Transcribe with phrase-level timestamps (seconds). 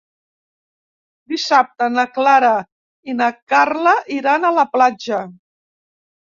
[1.33, 2.51] Dissabte na Clara
[3.13, 5.25] i na Carla iran a la platja.